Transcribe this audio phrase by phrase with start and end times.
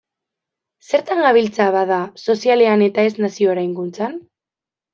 [0.91, 4.21] Zertan gabiltza, bada, sozialean ez eta nazio eraikuntzan?